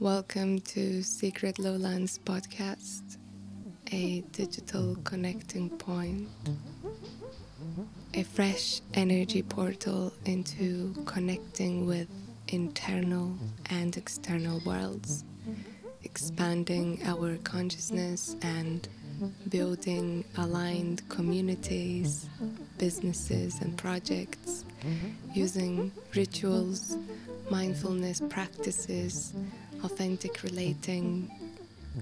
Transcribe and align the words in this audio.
Welcome 0.00 0.60
to 0.60 1.02
Secret 1.02 1.58
Lowlands 1.58 2.18
podcast, 2.24 3.18
a 3.92 4.22
digital 4.32 4.96
connecting 5.04 5.68
point, 5.68 6.26
a 8.14 8.22
fresh 8.22 8.80
energy 8.94 9.42
portal 9.42 10.14
into 10.24 10.94
connecting 11.04 11.84
with 11.84 12.08
internal 12.48 13.36
and 13.68 13.94
external 13.98 14.62
worlds, 14.64 15.24
expanding 16.02 17.02
our 17.04 17.36
consciousness 17.44 18.36
and 18.40 18.88
building 19.50 20.24
aligned 20.38 21.06
communities, 21.10 22.26
businesses, 22.78 23.60
and 23.60 23.76
projects 23.76 24.64
using 25.34 25.92
rituals, 26.14 26.96
mindfulness 27.50 28.22
practices, 28.30 29.34
authentic 29.84 30.42
relating, 30.42 31.30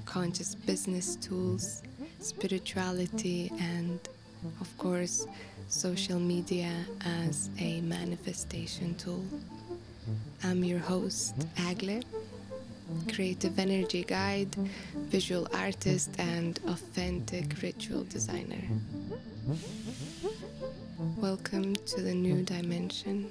conscious 0.05 0.55
business 0.55 1.17
tools, 1.17 1.83
spirituality, 2.21 3.51
and 3.61 4.01
of 4.61 4.79
course, 4.79 5.27
social 5.69 6.19
media 6.19 6.73
as 7.05 7.51
a 7.59 7.81
manifestation 7.83 8.95
tool. 8.97 9.25
I'm 10.43 10.65
your 10.65 10.79
host, 10.79 11.35
Agle, 11.59 12.03
creative 13.13 13.59
energy 13.59 14.05
guide, 14.05 14.55
visual 14.95 15.49
artist, 15.53 16.11
and 16.19 16.59
authentic 16.67 17.61
ritual 17.63 18.05
designer. 18.05 18.63
Welcome 21.17 21.75
to 21.75 22.01
the 22.01 22.15
new 22.15 22.43
dimension. 22.43 23.31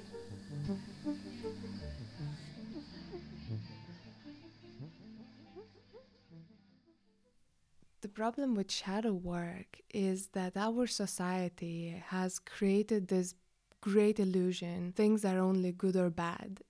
Problem 8.18 8.56
with 8.56 8.68
shadow 8.68 9.12
work 9.12 9.78
is 9.94 10.30
that 10.32 10.56
our 10.56 10.88
society 10.88 12.02
has 12.08 12.40
created 12.40 13.06
this 13.06 13.32
great 13.80 14.18
illusion 14.18 14.92
things 14.96 15.24
are 15.24 15.38
only 15.38 15.70
good 15.70 15.94
or 15.94 16.10
bad, 16.10 16.60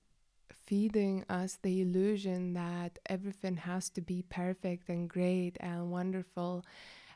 feeding 0.52 1.24
us 1.30 1.58
the 1.62 1.80
illusion 1.80 2.52
that 2.52 2.98
everything 3.06 3.56
has 3.56 3.88
to 3.88 4.02
be 4.02 4.20
perfect 4.28 4.90
and 4.90 5.08
great 5.08 5.56
and 5.60 5.90
wonderful 5.90 6.66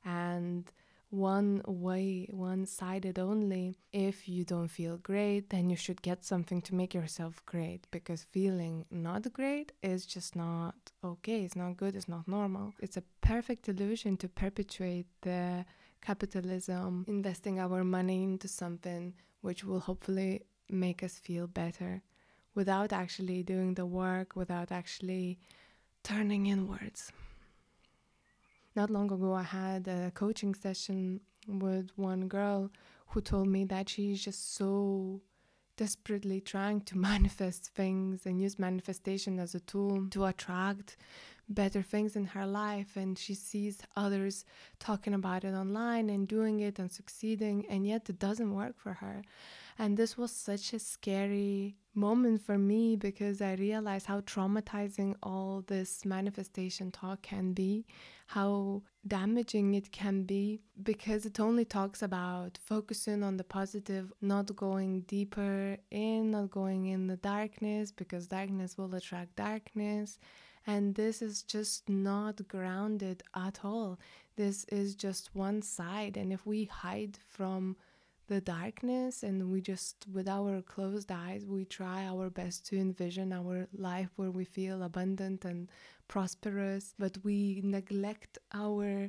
and 0.02 0.64
one 1.12 1.60
way, 1.66 2.26
one 2.30 2.64
sided 2.64 3.18
only. 3.18 3.76
If 3.92 4.28
you 4.28 4.44
don't 4.44 4.68
feel 4.68 4.96
great, 4.96 5.50
then 5.50 5.68
you 5.68 5.76
should 5.76 6.00
get 6.00 6.24
something 6.24 6.62
to 6.62 6.74
make 6.74 6.94
yourself 6.94 7.44
great 7.44 7.86
because 7.90 8.22
feeling 8.22 8.86
not 8.90 9.30
great 9.34 9.72
is 9.82 10.06
just 10.06 10.34
not 10.34 10.74
okay, 11.04 11.42
it's 11.44 11.54
not 11.54 11.76
good, 11.76 11.94
it's 11.94 12.08
not 12.08 12.26
normal. 12.26 12.72
It's 12.80 12.96
a 12.96 13.04
perfect 13.20 13.68
illusion 13.68 14.16
to 14.18 14.28
perpetuate 14.28 15.06
the 15.20 15.66
capitalism, 16.00 17.04
investing 17.06 17.60
our 17.60 17.84
money 17.84 18.24
into 18.24 18.48
something 18.48 19.12
which 19.42 19.64
will 19.64 19.80
hopefully 19.80 20.42
make 20.70 21.02
us 21.02 21.18
feel 21.18 21.46
better 21.46 22.02
without 22.54 22.90
actually 22.90 23.42
doing 23.42 23.74
the 23.74 23.86
work, 23.86 24.34
without 24.34 24.72
actually 24.72 25.38
turning 26.02 26.46
inwards. 26.46 27.12
Not 28.74 28.90
long 28.90 29.12
ago, 29.12 29.34
I 29.34 29.42
had 29.42 29.86
a 29.86 30.10
coaching 30.14 30.54
session 30.54 31.20
with 31.46 31.90
one 31.96 32.28
girl 32.28 32.70
who 33.08 33.20
told 33.20 33.48
me 33.48 33.64
that 33.66 33.88
she's 33.88 34.22
just 34.22 34.54
so 34.54 35.20
desperately 35.76 36.40
trying 36.40 36.80
to 36.82 36.96
manifest 37.10 37.70
things 37.74 38.26
and 38.26 38.40
use 38.40 38.58
manifestation 38.58 39.38
as 39.38 39.54
a 39.54 39.60
tool 39.60 40.06
to 40.10 40.24
attract 40.24 40.96
better 41.48 41.82
things 41.82 42.16
in 42.16 42.24
her 42.26 42.46
life. 42.46 42.96
And 42.96 43.18
she 43.18 43.34
sees 43.34 43.80
others 43.96 44.44
talking 44.78 45.14
about 45.14 45.44
it 45.44 45.54
online 45.54 46.08
and 46.08 46.26
doing 46.26 46.60
it 46.60 46.78
and 46.78 46.90
succeeding 46.90 47.66
and 47.68 47.86
yet 47.86 48.08
it 48.08 48.18
doesn't 48.18 48.54
work 48.54 48.78
for 48.78 48.94
her. 48.94 49.22
And 49.78 49.96
this 49.96 50.16
was 50.16 50.32
such 50.32 50.72
a 50.72 50.78
scary 50.78 51.76
moment 51.94 52.42
for 52.42 52.58
me 52.58 52.96
because 52.96 53.40
I 53.42 53.54
realized 53.54 54.06
how 54.06 54.20
traumatizing 54.20 55.14
all 55.22 55.62
this 55.66 56.04
manifestation 56.04 56.90
talk 56.90 57.22
can 57.22 57.52
be, 57.52 57.86
how 58.28 58.82
damaging 59.06 59.74
it 59.74 59.92
can 59.92 60.22
be, 60.24 60.60
because 60.82 61.26
it 61.26 61.38
only 61.40 61.64
talks 61.64 62.02
about 62.02 62.58
focusing 62.64 63.22
on 63.22 63.36
the 63.36 63.44
positive, 63.44 64.12
not 64.20 64.54
going 64.56 65.02
deeper 65.02 65.76
in, 65.90 66.30
not 66.30 66.50
going 66.50 66.86
in 66.86 67.06
the 67.06 67.16
darkness, 67.16 67.92
because 67.92 68.26
darkness 68.26 68.78
will 68.78 68.94
attract 68.94 69.36
darkness. 69.36 70.18
And 70.66 70.94
this 70.94 71.22
is 71.22 71.42
just 71.42 71.88
not 71.88 72.46
grounded 72.46 73.24
at 73.34 73.60
all. 73.64 73.98
This 74.36 74.64
is 74.66 74.94
just 74.94 75.34
one 75.34 75.60
side. 75.60 76.16
And 76.16 76.32
if 76.32 76.46
we 76.46 76.66
hide 76.66 77.18
from 77.28 77.76
the 78.32 78.40
darkness 78.40 79.22
and 79.22 79.52
we 79.52 79.60
just 79.60 80.06
with 80.10 80.26
our 80.26 80.62
closed 80.62 81.12
eyes 81.12 81.44
we 81.44 81.66
try 81.66 82.06
our 82.06 82.30
best 82.30 82.64
to 82.66 82.78
envision 82.78 83.30
our 83.30 83.68
life 83.76 84.08
where 84.16 84.30
we 84.30 84.44
feel 84.44 84.82
abundant 84.82 85.44
and 85.44 85.68
prosperous. 86.12 86.94
But 86.98 87.16
we 87.24 87.60
neglect 87.64 88.38
our 88.52 89.08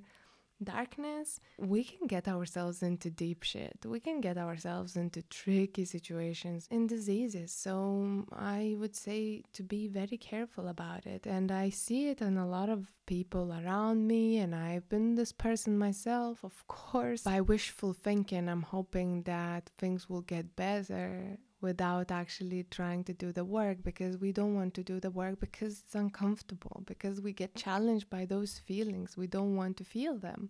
darkness, 0.62 1.40
we 1.58 1.84
can 1.84 2.08
get 2.08 2.28
ourselves 2.28 2.84
into 2.84 3.10
deep 3.10 3.44
shit. 3.44 3.78
We 3.86 4.00
can 4.00 4.22
get 4.22 4.38
ourselves 4.38 4.96
into 4.96 5.22
tricky 5.24 5.86
situations 5.86 6.68
and 6.72 6.88
diseases. 6.90 7.52
So 7.52 8.04
mm, 8.06 8.26
I 8.34 8.76
would 8.80 8.96
say 8.96 9.44
to 9.54 9.64
be 9.64 9.88
very 9.88 10.18
careful 10.18 10.68
about 10.68 11.06
it. 11.06 11.26
And 11.26 11.52
I 11.52 11.70
see 11.70 12.10
it 12.10 12.22
in 12.22 12.38
a 12.38 12.48
lot 12.48 12.70
of 12.70 12.92
people 13.06 13.54
around 13.54 14.08
me, 14.08 14.38
and 14.38 14.56
I've 14.56 14.88
been 14.90 15.16
this 15.16 15.32
person 15.32 15.78
myself, 15.78 16.44
of 16.44 16.68
course. 16.68 17.24
By 17.24 17.42
wishful 17.42 17.94
thinking, 17.94 18.48
I'm 18.48 18.62
hoping 18.62 19.24
that 19.24 19.70
things 19.78 20.10
will 20.10 20.22
get 20.22 20.56
better 20.56 21.38
without 21.64 22.12
actually 22.12 22.66
trying 22.70 23.04
to 23.06 23.14
do 23.14 23.32
the 23.32 23.46
work 23.46 23.78
because 23.84 24.18
we 24.18 24.34
don't 24.34 24.54
want 24.54 24.74
to 24.76 24.84
do 24.84 25.00
the 25.00 25.10
work 25.10 25.40
because 25.40 25.82
it's 25.84 25.96
uncomfortable, 25.96 26.84
because 26.86 27.22
we 27.22 27.32
get 27.32 27.56
challenged 27.56 28.10
by 28.10 28.26
those 28.26 28.60
feelings. 28.60 29.18
We 29.18 29.28
don't 29.28 29.56
want 29.56 29.78
to 29.78 29.86
feel 29.86 30.18
them. 30.18 30.50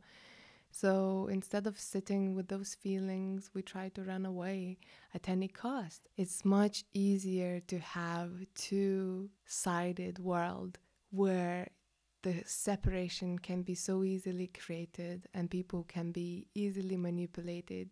So 0.71 1.29
instead 1.31 1.67
of 1.67 1.79
sitting 1.79 2.33
with 2.33 2.47
those 2.47 2.73
feelings, 2.73 3.51
we 3.53 3.61
try 3.61 3.89
to 3.89 4.01
run 4.03 4.25
away 4.25 4.79
at 5.13 5.29
any 5.29 5.47
cost. 5.47 6.09
It's 6.17 6.43
much 6.43 6.83
easier 6.93 7.59
to 7.67 7.77
have 7.77 8.31
two-sided 8.55 10.17
world 10.17 10.79
where 11.11 11.67
the 12.23 12.41
separation 12.45 13.37
can 13.37 13.61
be 13.61 13.75
so 13.75 14.03
easily 14.03 14.47
created 14.47 15.27
and 15.35 15.51
people 15.51 15.83
can 15.83 16.11
be 16.11 16.47
easily 16.55 16.97
manipulated 16.97 17.89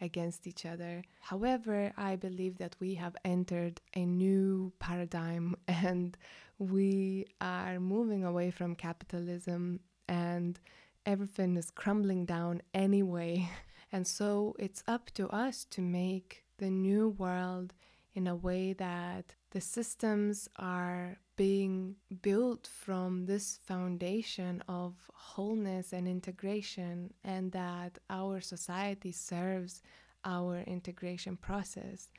against 0.00 0.46
each 0.46 0.64
other. 0.64 1.02
However, 1.20 1.92
I 1.96 2.16
believe 2.16 2.58
that 2.58 2.76
we 2.80 2.94
have 2.94 3.16
entered 3.24 3.80
a 3.94 4.04
new 4.04 4.72
paradigm 4.78 5.56
and 5.68 6.16
we 6.58 7.26
are 7.40 7.80
moving 7.80 8.24
away 8.24 8.50
from 8.50 8.74
capitalism 8.74 9.80
and 10.08 10.58
everything 11.06 11.56
is 11.56 11.70
crumbling 11.70 12.24
down 12.24 12.62
anyway. 12.74 13.48
And 13.92 14.06
so 14.06 14.54
it's 14.56 14.84
up 14.86 15.10
to 15.14 15.28
us 15.30 15.64
to 15.70 15.80
make 15.80 16.44
the 16.58 16.70
new 16.70 17.08
world 17.08 17.74
in 18.14 18.26
a 18.26 18.34
way 18.34 18.72
that 18.72 19.34
the 19.50 19.60
systems 19.60 20.48
are 20.56 21.18
being 21.36 21.96
built 22.22 22.66
from 22.66 23.26
this 23.26 23.58
foundation 23.64 24.62
of 24.68 24.94
wholeness 25.12 25.92
and 25.92 26.06
integration, 26.06 27.12
and 27.24 27.52
that 27.52 27.98
our 28.10 28.40
society 28.40 29.12
serves 29.12 29.82
our 30.24 30.60
integration 30.66 31.36
process. 31.36 32.10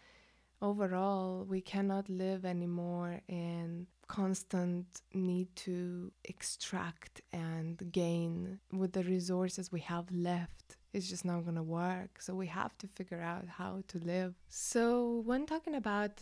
Overall, 0.62 1.46
we 1.48 1.62
cannot 1.62 2.10
live 2.10 2.46
anymore 2.46 3.22
in 3.28 3.88
constant 4.08 5.02
need 5.14 5.56
to 5.56 6.12
extract 6.26 7.22
and 7.32 7.92
gain 7.92 8.60
with 8.72 8.94
the 8.94 9.04
resources 9.04 9.72
we 9.72 9.80
have 9.80 10.12
left 10.12 10.78
it's 10.94 11.08
just 11.08 11.26
not 11.26 11.44
going 11.44 11.56
to 11.56 11.64
work. 11.64 12.22
So 12.22 12.34
we 12.36 12.48
have 12.48 12.78
to 12.80 12.88
figure 12.88 13.22
out 13.22 13.46
how 13.48 13.84
to 13.88 13.98
live. 14.00 14.36
So, 14.50 15.22
when 15.26 15.46
talking 15.46 15.76
about 15.76 16.22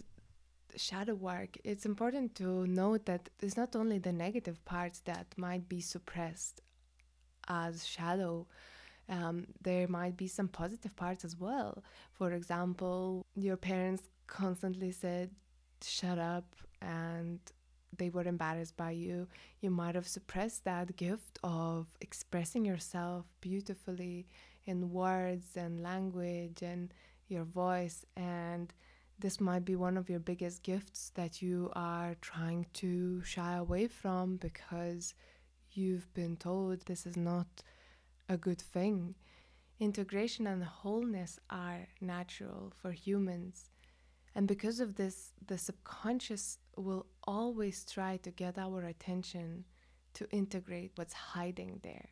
shadow 0.75 1.15
work, 1.15 1.57
it's 1.63 1.85
important 1.85 2.35
to 2.35 2.67
note 2.67 3.05
that 3.05 3.29
it's 3.41 3.57
not 3.57 3.75
only 3.75 3.97
the 3.97 4.13
negative 4.13 4.63
parts 4.65 4.99
that 5.05 5.27
might 5.37 5.67
be 5.67 5.81
suppressed 5.81 6.61
as 7.47 7.85
shadow. 7.85 8.47
Um, 9.07 9.47
there 9.63 9.87
might 9.87 10.15
be 10.17 10.27
some 10.27 10.47
positive 10.47 10.95
parts 10.95 11.25
as 11.25 11.35
well. 11.35 11.83
For 12.13 12.33
example, 12.33 13.25
your 13.35 13.57
parents 13.57 14.03
constantly 14.27 14.91
said, 14.91 15.31
shut 15.83 16.19
up, 16.19 16.55
and 16.79 17.39
they 17.97 18.09
were 18.09 18.27
embarrassed 18.27 18.77
by 18.77 18.91
you. 18.91 19.27
You 19.61 19.71
might 19.71 19.95
have 19.95 20.07
suppressed 20.07 20.63
that 20.65 20.95
gift 20.95 21.39
of 21.43 21.87
expressing 22.01 22.65
yourself 22.65 23.25
beautifully 23.41 24.27
in 24.71 24.91
words 24.91 25.47
and 25.63 25.73
language 25.91 26.59
and 26.61 26.83
your 27.27 27.45
voice. 27.45 28.05
And 28.15 28.67
This 29.19 29.41
might 29.41 29.65
be 29.65 29.75
one 29.75 29.97
of 29.97 30.09
your 30.09 30.19
biggest 30.19 30.63
gifts 30.63 31.11
that 31.15 31.41
you 31.41 31.69
are 31.75 32.15
trying 32.21 32.67
to 32.75 33.21
shy 33.23 33.55
away 33.55 33.87
from 33.87 34.37
because 34.37 35.13
you've 35.71 36.11
been 36.13 36.37
told 36.37 36.85
this 36.85 37.05
is 37.05 37.17
not 37.17 37.47
a 38.29 38.37
good 38.37 38.61
thing. 38.61 39.15
Integration 39.79 40.47
and 40.47 40.63
wholeness 40.63 41.37
are 41.49 41.87
natural 41.99 42.71
for 42.81 42.91
humans. 42.93 43.69
And 44.35 44.47
because 44.47 44.79
of 44.79 44.95
this, 44.95 45.33
the 45.45 45.57
subconscious 45.57 46.59
will 46.77 47.05
always 47.25 47.83
try 47.83 48.17
to 48.23 48.31
get 48.31 48.57
our 48.57 48.83
attention 48.85 49.65
to 50.13 50.29
integrate 50.31 50.91
what's 50.95 51.13
hiding 51.13 51.81
there. 51.83 52.09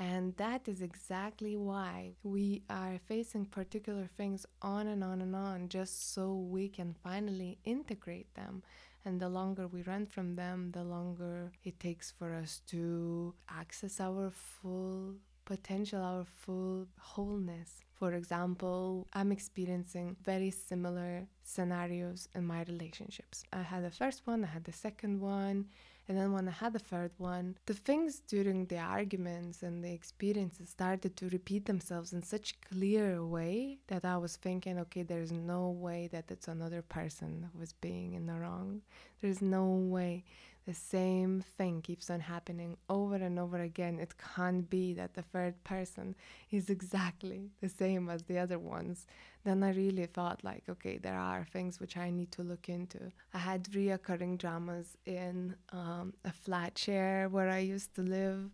And 0.00 0.34
that 0.38 0.66
is 0.66 0.80
exactly 0.80 1.58
why 1.58 2.14
we 2.22 2.62
are 2.70 2.98
facing 3.06 3.44
particular 3.44 4.08
things 4.16 4.46
on 4.62 4.86
and 4.86 5.04
on 5.04 5.20
and 5.20 5.36
on, 5.36 5.68
just 5.68 6.14
so 6.14 6.32
we 6.32 6.70
can 6.70 6.94
finally 7.04 7.58
integrate 7.64 8.34
them. 8.34 8.62
And 9.04 9.20
the 9.20 9.28
longer 9.28 9.66
we 9.66 9.82
run 9.82 10.06
from 10.06 10.36
them, 10.36 10.70
the 10.72 10.84
longer 10.84 11.52
it 11.64 11.78
takes 11.80 12.10
for 12.10 12.32
us 12.32 12.62
to 12.68 13.34
access 13.50 14.00
our 14.00 14.30
full 14.30 15.16
potential, 15.44 16.00
our 16.00 16.24
full 16.24 16.86
wholeness. 16.98 17.84
For 17.92 18.14
example, 18.14 19.06
I'm 19.12 19.30
experiencing 19.32 20.16
very 20.24 20.50
similar 20.50 21.26
scenarios 21.42 22.26
in 22.34 22.46
my 22.46 22.62
relationships. 22.62 23.44
I 23.52 23.60
had 23.60 23.84
the 23.84 23.90
first 23.90 24.26
one, 24.26 24.44
I 24.44 24.46
had 24.46 24.64
the 24.64 24.72
second 24.72 25.20
one, 25.20 25.66
and 26.10 26.18
then 26.18 26.32
when 26.32 26.48
I 26.48 26.50
had 26.50 26.72
the 26.72 26.80
third 26.80 27.12
one, 27.18 27.54
the 27.66 27.72
things 27.72 28.18
during 28.26 28.66
the 28.66 28.78
arguments 28.78 29.62
and 29.62 29.84
the 29.84 29.92
experiences 29.92 30.70
started 30.70 31.16
to 31.16 31.28
repeat 31.28 31.66
themselves 31.66 32.12
in 32.12 32.24
such 32.24 32.60
clear 32.62 33.24
way 33.24 33.78
that 33.86 34.04
I 34.04 34.16
was 34.16 34.34
thinking, 34.34 34.76
okay, 34.80 35.04
there's 35.04 35.30
no 35.30 35.70
way 35.70 36.08
that 36.10 36.24
it's 36.28 36.48
another 36.48 36.82
person 36.82 37.48
who 37.52 37.62
is 37.62 37.74
being 37.74 38.14
in 38.14 38.26
the 38.26 38.34
wrong. 38.34 38.82
There's 39.20 39.40
no 39.40 39.64
way 39.64 40.24
the 40.70 40.76
same 40.76 41.40
thing 41.58 41.82
keeps 41.82 42.08
on 42.10 42.20
happening 42.20 42.76
over 42.88 43.16
and 43.16 43.40
over 43.40 43.58
again. 43.58 43.98
It 43.98 44.14
can't 44.36 44.70
be 44.70 44.94
that 44.94 45.14
the 45.14 45.22
third 45.22 45.54
person 45.64 46.14
is 46.52 46.70
exactly 46.70 47.50
the 47.60 47.68
same 47.68 48.08
as 48.08 48.22
the 48.22 48.38
other 48.38 48.60
ones. 48.60 49.04
Then 49.42 49.64
I 49.64 49.72
really 49.72 50.06
thought, 50.06 50.44
like, 50.44 50.62
okay, 50.68 50.96
there 50.98 51.18
are 51.18 51.44
things 51.52 51.80
which 51.80 51.96
I 51.96 52.10
need 52.10 52.30
to 52.32 52.44
look 52.44 52.68
into. 52.68 53.10
I 53.34 53.38
had 53.38 53.64
reoccurring 53.72 54.38
dramas 54.38 54.96
in 55.06 55.56
um, 55.72 56.14
a 56.24 56.30
flat 56.30 56.78
share 56.78 57.28
where 57.28 57.50
I 57.50 57.58
used 57.58 57.96
to 57.96 58.02
live. 58.02 58.50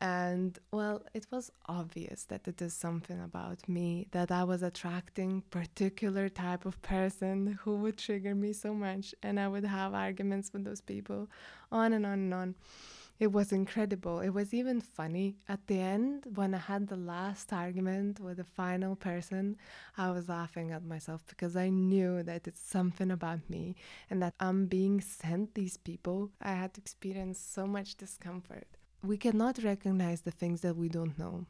And 0.00 0.58
well, 0.70 1.02
it 1.12 1.26
was 1.32 1.50
obvious 1.66 2.24
that 2.24 2.46
it 2.46 2.62
is 2.62 2.72
something 2.72 3.20
about 3.20 3.68
me 3.68 4.06
that 4.12 4.30
I 4.30 4.44
was 4.44 4.62
attracting 4.62 5.42
particular 5.50 6.28
type 6.28 6.64
of 6.64 6.80
person 6.82 7.58
who 7.62 7.76
would 7.78 7.98
trigger 7.98 8.34
me 8.34 8.52
so 8.52 8.72
much 8.74 9.12
and 9.24 9.40
I 9.40 9.48
would 9.48 9.64
have 9.64 9.94
arguments 9.94 10.52
with 10.52 10.64
those 10.64 10.80
people 10.80 11.28
on 11.72 11.92
and 11.92 12.06
on 12.06 12.12
and 12.12 12.34
on. 12.34 12.54
It 13.18 13.32
was 13.32 13.50
incredible. 13.50 14.20
It 14.20 14.28
was 14.28 14.54
even 14.54 14.80
funny. 14.80 15.34
At 15.48 15.66
the 15.66 15.80
end, 15.80 16.26
when 16.36 16.54
I 16.54 16.58
had 16.58 16.86
the 16.86 16.96
last 16.96 17.52
argument 17.52 18.20
with 18.20 18.36
the 18.36 18.44
final 18.44 18.94
person, 18.94 19.56
I 19.96 20.12
was 20.12 20.28
laughing 20.28 20.70
at 20.70 20.84
myself 20.84 21.24
because 21.26 21.56
I 21.56 21.68
knew 21.70 22.22
that 22.22 22.46
it's 22.46 22.60
something 22.60 23.10
about 23.10 23.50
me 23.50 23.74
and 24.08 24.22
that 24.22 24.34
I'm 24.38 24.66
being 24.66 25.00
sent 25.00 25.54
these 25.54 25.76
people. 25.76 26.30
I 26.40 26.52
had 26.52 26.74
to 26.74 26.80
experience 26.80 27.40
so 27.40 27.66
much 27.66 27.96
discomfort 27.96 28.77
we 29.02 29.16
cannot 29.16 29.62
recognize 29.62 30.22
the 30.22 30.30
things 30.30 30.60
that 30.62 30.76
we 30.76 30.88
don't 30.88 31.18
know. 31.18 31.46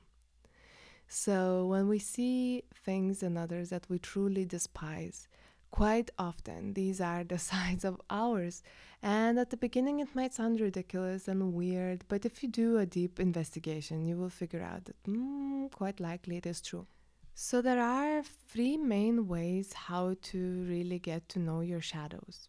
So 1.09 1.67
when 1.67 1.89
we 1.89 1.99
see 1.99 2.65
things 2.85 3.23
in 3.23 3.37
others 3.37 3.71
that 3.71 3.87
we 3.89 3.99
truly 3.99 4.45
despise, 4.45 5.27
quite 5.71 6.11
often 6.19 6.75
these 6.75 7.01
are 7.01 7.25
the 7.25 7.39
sides 7.53 7.85
of 7.85 8.01
ours. 8.11 8.63
And 9.03 9.39
at 9.39 9.51
the 9.51 9.57
beginning, 9.57 10.01
it 10.01 10.15
might 10.15 10.35
sound 10.35 10.61
ridiculous 10.61 11.29
and 11.29 11.55
weird, 11.55 12.05
but 12.09 12.27
if 12.27 12.43
you 12.43 12.49
do 12.49 12.79
a 12.79 12.87
deep 12.87 13.19
investigation, 13.19 14.07
you 14.07 14.17
will 14.17 14.29
figure 14.29 14.63
out 14.63 14.85
that 14.85 15.03
mm, 15.05 15.71
quite 15.73 16.01
likely 16.01 16.37
it 16.37 16.47
is 16.47 16.61
true. 16.61 16.87
So, 17.35 17.63
there 17.63 17.81
are 17.81 18.25
three 18.49 18.77
main 18.77 19.29
ways 19.29 19.73
how 19.73 20.17
to 20.23 20.65
really 20.69 20.99
get 20.99 21.29
to 21.29 21.39
know 21.39 21.61
your 21.61 21.81
shadows. 21.81 22.49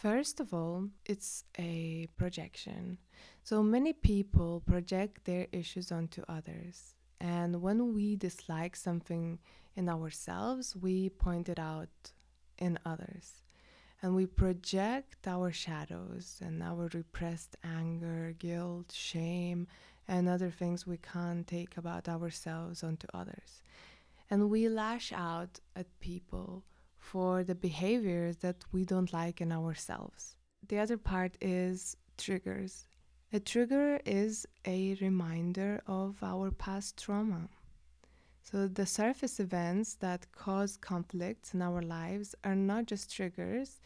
First 0.00 0.40
of 0.40 0.54
all, 0.54 0.88
it's 1.04 1.44
a 1.58 2.08
projection. 2.16 2.96
So 3.42 3.62
many 3.62 3.92
people 3.92 4.62
project 4.64 5.26
their 5.26 5.46
issues 5.52 5.92
onto 5.92 6.22
others. 6.26 6.94
And 7.20 7.60
when 7.60 7.92
we 7.94 8.16
dislike 8.16 8.76
something 8.76 9.40
in 9.76 9.90
ourselves, 9.90 10.74
we 10.74 11.10
point 11.10 11.50
it 11.50 11.58
out 11.58 12.12
in 12.56 12.78
others. 12.86 13.42
And 14.00 14.14
we 14.14 14.24
project 14.24 15.28
our 15.28 15.52
shadows 15.52 16.40
and 16.42 16.62
our 16.62 16.88
repressed 16.94 17.56
anger, 17.62 18.34
guilt, 18.38 18.92
shame, 18.92 19.66
and 20.08 20.30
other 20.30 20.50
things 20.50 20.86
we 20.86 20.96
can't 20.96 21.46
take 21.46 21.76
about 21.76 22.08
ourselves 22.08 22.82
onto 22.82 23.06
others. 23.12 23.60
And 24.30 24.48
we 24.48 24.66
lash 24.70 25.12
out 25.12 25.60
at 25.76 26.00
people 26.00 26.64
for 27.00 27.42
the 27.42 27.54
behaviors 27.54 28.36
that 28.36 28.64
we 28.70 28.84
don't 28.84 29.12
like 29.12 29.40
in 29.40 29.50
ourselves. 29.50 30.36
The 30.68 30.78
other 30.78 30.96
part 30.96 31.36
is 31.40 31.96
triggers. 32.16 32.86
A 33.32 33.40
trigger 33.40 33.98
is 34.04 34.46
a 34.66 34.94
reminder 35.00 35.82
of 35.86 36.22
our 36.22 36.50
past 36.50 37.02
trauma. 37.02 37.48
So, 38.42 38.68
the 38.68 38.86
surface 38.86 39.40
events 39.40 39.94
that 39.96 40.30
cause 40.32 40.76
conflicts 40.76 41.54
in 41.54 41.62
our 41.62 41.82
lives 41.82 42.34
are 42.44 42.56
not 42.56 42.86
just 42.86 43.14
triggers, 43.14 43.80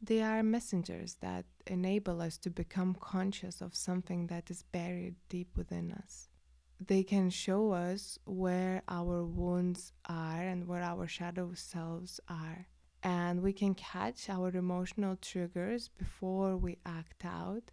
they 0.00 0.22
are 0.22 0.42
messengers 0.42 1.16
that 1.20 1.44
enable 1.66 2.20
us 2.20 2.36
to 2.38 2.50
become 2.50 2.94
conscious 2.94 3.60
of 3.60 3.74
something 3.74 4.26
that 4.28 4.50
is 4.50 4.62
buried 4.62 5.16
deep 5.28 5.56
within 5.56 5.92
us 5.92 6.28
they 6.80 7.02
can 7.02 7.30
show 7.30 7.72
us 7.72 8.18
where 8.24 8.82
our 8.88 9.24
wounds 9.24 9.92
are 10.08 10.42
and 10.42 10.66
where 10.66 10.82
our 10.82 11.06
shadow 11.06 11.52
selves 11.54 12.20
are. 12.28 12.66
And 13.02 13.42
we 13.42 13.52
can 13.52 13.74
catch 13.74 14.28
our 14.28 14.48
emotional 14.48 15.16
triggers 15.16 15.88
before 15.88 16.56
we 16.56 16.78
act 16.84 17.24
out 17.24 17.70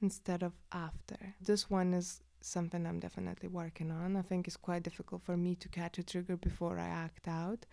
instead 0.00 0.42
of 0.42 0.52
after. 0.72 1.34
This 1.40 1.70
one 1.70 1.94
is 1.94 2.20
something 2.40 2.86
I'm 2.86 3.00
definitely 3.00 3.48
working 3.48 3.90
on. 3.90 4.16
I 4.16 4.22
think 4.22 4.46
it's 4.46 4.56
quite 4.56 4.82
difficult 4.82 5.22
for 5.22 5.36
me 5.36 5.54
to 5.56 5.68
catch 5.68 5.98
a 5.98 6.02
trigger 6.02 6.36
before 6.36 6.78
I 6.78 6.86
act 6.86 7.26
out. 7.26 7.66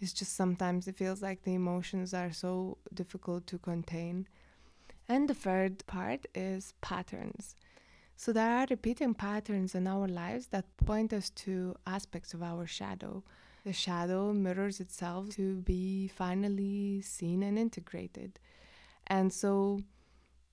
It's 0.00 0.12
just 0.12 0.34
sometimes 0.34 0.88
it 0.88 0.96
feels 0.96 1.20
like 1.20 1.42
the 1.42 1.54
emotions 1.54 2.14
are 2.14 2.32
so 2.32 2.78
difficult 2.94 3.46
to 3.48 3.58
contain. 3.58 4.26
And 5.08 5.28
the 5.28 5.34
third 5.34 5.86
part 5.86 6.26
is 6.34 6.72
patterns. 6.80 7.54
So 8.20 8.34
there 8.34 8.58
are 8.58 8.66
repeating 8.68 9.14
patterns 9.14 9.74
in 9.74 9.86
our 9.86 10.06
lives 10.06 10.48
that 10.48 10.76
point 10.76 11.14
us 11.14 11.30
to 11.44 11.74
aspects 11.86 12.34
of 12.34 12.42
our 12.42 12.66
shadow. 12.66 13.24
The 13.64 13.72
shadow 13.72 14.34
mirrors 14.34 14.78
itself 14.78 15.30
to 15.36 15.62
be 15.62 16.08
finally 16.08 17.00
seen 17.00 17.42
and 17.42 17.58
integrated. 17.58 18.38
And 19.06 19.32
so 19.32 19.80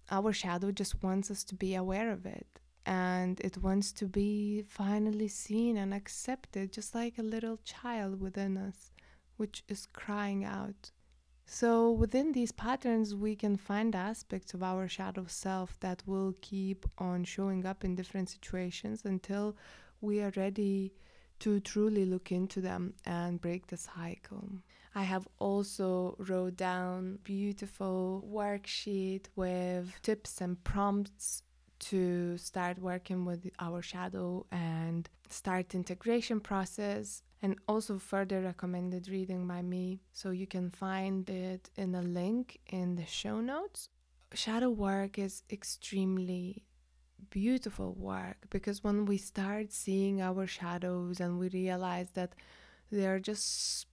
our 0.09 0.31
shadow 0.31 0.71
just 0.71 1.03
wants 1.03 1.29
us 1.29 1.43
to 1.43 1.55
be 1.55 1.75
aware 1.75 2.09
of 2.09 2.25
it. 2.25 2.47
And 2.85 3.37
it 3.41 3.61
wants 3.61 3.91
to 3.99 4.05
be 4.05 4.63
finally 4.69 5.27
seen 5.27 5.75
and 5.75 5.93
accepted, 5.93 6.71
just 6.71 6.95
like 6.95 7.17
a 7.17 7.21
little 7.21 7.59
child 7.65 8.21
within 8.21 8.55
us, 8.55 8.93
which 9.35 9.65
is 9.67 9.89
crying 9.91 10.45
out 10.45 10.91
so, 11.49 11.91
within 11.91 12.33
these 12.33 12.51
patterns, 12.51 13.15
we 13.15 13.33
can 13.33 13.55
find 13.55 13.95
aspects 13.95 14.53
of 14.53 14.61
our 14.61 14.89
shadow 14.89 15.25
self 15.27 15.79
that 15.79 16.03
will 16.05 16.35
keep 16.41 16.85
on 16.97 17.23
showing 17.23 17.65
up 17.65 17.85
in 17.85 17.95
different 17.95 18.29
situations 18.29 19.05
until 19.05 19.55
we 20.01 20.21
are 20.21 20.33
ready 20.35 20.93
to 21.39 21.61
truly 21.61 22.03
look 22.03 22.33
into 22.33 22.59
them 22.59 22.93
and 23.05 23.39
break 23.39 23.67
the 23.67 23.77
cycle. 23.77 24.49
I 24.93 25.03
have 25.03 25.25
also 25.39 26.17
wrote 26.19 26.57
down 26.57 27.19
beautiful 27.23 28.27
worksheet 28.29 29.27
with 29.37 29.93
tips 30.01 30.41
and 30.41 30.61
prompts 30.65 31.43
to 31.79 32.37
start 32.37 32.77
working 32.77 33.23
with 33.23 33.49
our 33.59 33.81
shadow 33.81 34.45
and 34.51 35.07
start 35.29 35.73
integration 35.73 36.41
process 36.41 37.23
and 37.41 37.55
also 37.67 37.99
further 37.99 38.41
recommended 38.41 39.09
reading 39.09 39.47
by 39.47 39.61
me. 39.61 40.01
So 40.11 40.31
you 40.31 40.47
can 40.47 40.69
find 40.69 41.29
it 41.29 41.69
in 41.75 41.93
a 41.95 42.01
link 42.01 42.59
in 42.67 42.95
the 42.95 43.05
show 43.05 43.39
notes. 43.39 43.89
Shadow 44.33 44.69
work 44.69 45.17
is 45.17 45.43
extremely 45.49 46.63
beautiful 47.29 47.93
work 47.93 48.37
because 48.49 48.83
when 48.83 49.05
we 49.05 49.17
start 49.17 49.71
seeing 49.71 50.21
our 50.21 50.45
shadows 50.47 51.19
and 51.19 51.39
we 51.39 51.49
realize 51.49 52.11
that 52.13 52.33
they're 52.91 53.19
just 53.19 53.87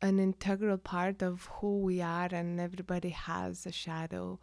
an 0.00 0.18
integral 0.18 0.78
part 0.78 1.22
of 1.22 1.48
who 1.54 1.78
we 1.78 2.00
are 2.00 2.28
and 2.32 2.60
everybody 2.60 3.10
has 3.10 3.66
a 3.66 3.72
shadow 3.72 4.38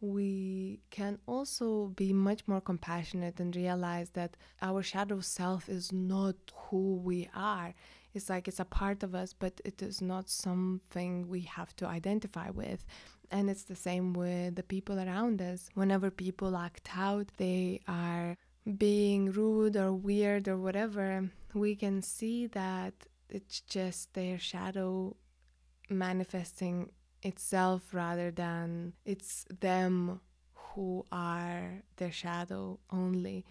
we 0.00 0.80
can 0.90 1.18
also 1.26 1.88
be 1.88 2.12
much 2.12 2.46
more 2.46 2.60
compassionate 2.60 3.38
and 3.38 3.54
realize 3.54 4.10
that 4.10 4.36
our 4.62 4.82
shadow 4.82 5.20
self 5.20 5.68
is 5.68 5.92
not 5.92 6.36
who 6.54 6.96
we 6.96 7.28
are. 7.34 7.74
It's 8.14 8.30
like 8.30 8.48
it's 8.48 8.60
a 8.60 8.64
part 8.64 9.02
of 9.02 9.14
us, 9.14 9.32
but 9.32 9.60
it 9.64 9.82
is 9.82 10.00
not 10.00 10.28
something 10.28 11.28
we 11.28 11.42
have 11.42 11.76
to 11.76 11.86
identify 11.86 12.50
with. 12.50 12.84
And 13.30 13.48
it's 13.48 13.64
the 13.64 13.76
same 13.76 14.12
with 14.14 14.56
the 14.56 14.62
people 14.62 14.98
around 14.98 15.40
us. 15.40 15.68
Whenever 15.74 16.10
people 16.10 16.56
act 16.56 16.88
out, 16.96 17.28
they 17.36 17.80
are 17.86 18.36
being 18.78 19.30
rude 19.32 19.76
or 19.76 19.92
weird 19.92 20.48
or 20.48 20.56
whatever, 20.58 21.30
we 21.54 21.76
can 21.76 22.02
see 22.02 22.46
that 22.48 22.94
it's 23.28 23.60
just 23.60 24.12
their 24.14 24.38
shadow 24.38 25.16
manifesting 25.88 26.90
itself 27.22 27.92
rather 27.92 28.30
than 28.30 28.94
it's 29.04 29.44
them 29.60 30.20
who 30.54 31.04
are 31.10 31.82
their 31.96 32.12
shadow 32.12 32.78
only. 32.90 33.44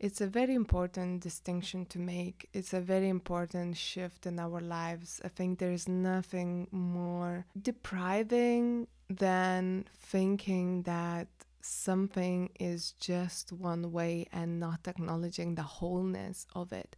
It's 0.00 0.20
a 0.20 0.26
very 0.26 0.54
important 0.54 1.22
distinction 1.22 1.86
to 1.86 1.98
make. 1.98 2.48
It's 2.52 2.74
a 2.74 2.80
very 2.80 3.08
important 3.08 3.76
shift 3.76 4.26
in 4.26 4.38
our 4.38 4.60
lives. 4.60 5.20
I 5.24 5.28
think 5.28 5.58
there's 5.58 5.88
nothing 5.88 6.66
more 6.72 7.46
depriving 7.60 8.88
than 9.08 9.84
thinking 9.96 10.82
that 10.82 11.28
something 11.60 12.50
is 12.60 12.92
just 13.00 13.52
one 13.52 13.90
way 13.92 14.26
and 14.32 14.60
not 14.60 14.86
acknowledging 14.86 15.54
the 15.54 15.62
wholeness 15.62 16.46
of 16.54 16.72
it. 16.72 16.94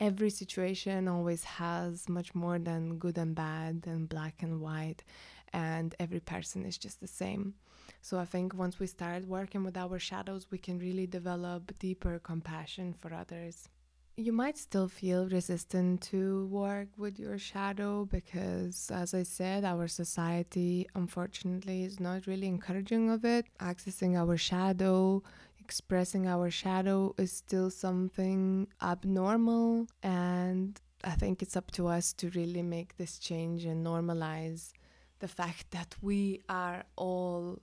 Every 0.00 0.30
situation 0.30 1.06
always 1.06 1.44
has 1.44 2.08
much 2.08 2.34
more 2.34 2.58
than 2.58 2.98
good 2.98 3.16
and 3.16 3.34
bad 3.34 3.84
and 3.86 4.08
black 4.08 4.42
and 4.42 4.60
white, 4.60 5.04
and 5.52 5.94
every 5.98 6.20
person 6.20 6.64
is 6.64 6.78
just 6.78 7.00
the 7.00 7.06
same. 7.06 7.54
So 8.00 8.18
I 8.18 8.24
think 8.24 8.54
once 8.54 8.78
we 8.78 8.86
start 8.86 9.26
working 9.26 9.64
with 9.64 9.76
our 9.76 9.98
shadows, 9.98 10.50
we 10.50 10.58
can 10.58 10.78
really 10.78 11.06
develop 11.06 11.78
deeper 11.78 12.18
compassion 12.18 12.92
for 12.92 13.12
others. 13.12 13.68
You 14.16 14.32
might 14.32 14.58
still 14.58 14.88
feel 14.88 15.28
resistant 15.28 16.00
to 16.10 16.46
work 16.46 16.88
with 16.96 17.20
your 17.20 17.38
shadow 17.38 18.04
because, 18.04 18.90
as 18.92 19.14
I 19.14 19.22
said, 19.22 19.64
our 19.64 19.86
society 19.86 20.88
unfortunately 20.96 21.84
is 21.84 22.00
not 22.00 22.26
really 22.26 22.48
encouraging 22.48 23.10
of 23.10 23.24
it. 23.24 23.46
Accessing 23.60 24.16
our 24.16 24.36
shadow, 24.36 25.22
expressing 25.60 26.26
our 26.26 26.50
shadow 26.50 27.14
is 27.16 27.30
still 27.30 27.70
something 27.70 28.66
abnormal, 28.82 29.86
and 30.02 30.80
I 31.04 31.12
think 31.12 31.40
it's 31.40 31.56
up 31.56 31.70
to 31.72 31.86
us 31.86 32.12
to 32.14 32.30
really 32.30 32.62
make 32.62 32.96
this 32.96 33.20
change 33.20 33.66
and 33.66 33.86
normalize 33.86 34.72
the 35.20 35.28
fact 35.28 35.70
that 35.70 35.94
we 36.00 36.42
are 36.48 36.84
all 36.96 37.60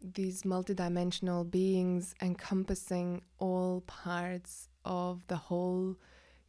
these 0.00 0.42
multidimensional 0.42 1.50
beings 1.50 2.14
encompassing 2.20 3.22
all 3.38 3.82
parts 3.86 4.68
of 4.84 5.26
the 5.28 5.36
whole 5.36 5.96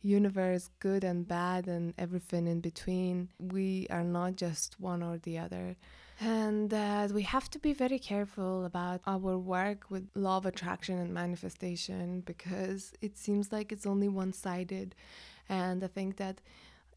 universe, 0.01 0.69
good 0.79 1.03
and 1.03 1.27
bad, 1.27 1.67
and 1.67 1.93
everything 1.97 2.47
in 2.47 2.61
between. 2.61 3.29
We 3.39 3.87
are 3.89 4.03
not 4.03 4.35
just 4.35 4.79
one 4.79 5.03
or 5.03 5.17
the 5.17 5.37
other. 5.39 5.75
And 6.19 6.69
that 6.71 7.11
we 7.11 7.21
have 7.23 7.49
to 7.51 7.59
be 7.59 7.73
very 7.73 7.99
careful 7.99 8.65
about 8.65 9.01
our 9.05 9.37
work 9.37 9.85
with 9.89 10.09
law 10.15 10.37
of 10.37 10.45
attraction 10.47 10.97
and 10.97 11.13
manifestation 11.13 12.21
because 12.21 12.93
it 13.01 13.17
seems 13.17 13.51
like 13.51 13.71
it's 13.71 13.85
only 13.85 14.07
one 14.07 14.33
sided. 14.33 14.95
And 15.47 15.83
I 15.83 15.87
think 15.87 16.17
that 16.17 16.41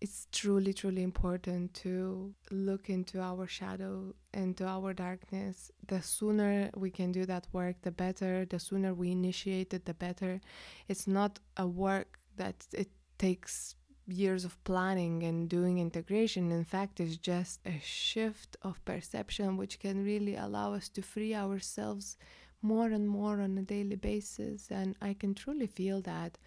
it's 0.00 0.26
truly, 0.33 0.73
truly 0.73 1.02
important 1.02 1.75
to 1.75 2.35
look 2.50 2.88
into 2.88 3.21
our 3.21 3.47
shadow, 3.47 4.14
into 4.33 4.64
our 4.64 4.95
darkness. 4.95 5.71
The 5.88 6.00
sooner 6.00 6.71
we 6.75 6.90
can 6.90 7.12
do 7.12 7.26
that 7.26 7.47
work, 7.52 7.76
the 7.83 7.90
better. 7.90 8.47
The 8.47 8.59
sooner 8.59 8.95
we 8.95 9.11
initiate 9.11 9.75
it, 9.75 9.85
the 9.85 9.95
better. 9.95 10.40
It's 10.88 11.07
not 11.07 11.38
a 11.57 11.66
work 11.66 12.19
that 12.37 12.66
it 12.73 12.88
takes 13.19 13.75
years 14.07 14.45
of 14.45 14.62
planning 14.64 15.23
and 15.23 15.49
doing 15.49 15.78
integration. 15.78 16.50
In 16.50 16.64
fact, 16.64 16.99
it's 17.00 17.16
just 17.16 17.61
a 17.66 17.78
shift 17.83 18.57
of 18.62 18.83
perception 18.85 19.57
which 19.57 19.78
can 19.78 20.02
really 20.04 20.37
allow 20.37 20.73
us 20.73 20.88
to 20.90 21.02
free 21.02 21.35
ourselves 21.35 22.16
more 22.62 22.88
and 22.88 23.09
more 23.09 23.40
on 23.40 23.57
a 23.59 23.62
daily 23.62 23.97
basis. 23.97 24.71
And 24.71 24.97
I 25.00 25.14
can 25.14 25.35
truly 25.35 25.66
feel 25.66 26.00
that 26.02 26.38